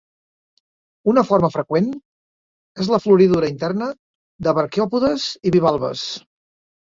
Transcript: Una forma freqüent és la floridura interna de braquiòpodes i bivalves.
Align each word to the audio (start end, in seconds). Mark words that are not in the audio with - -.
Una 1.11 1.23
forma 1.31 1.49
freqüent 1.55 1.89
és 2.85 2.89
la 2.93 2.99
floridura 3.03 3.51
interna 3.55 3.91
de 4.47 4.55
braquiòpodes 4.61 5.27
i 5.51 5.53
bivalves. 5.57 6.07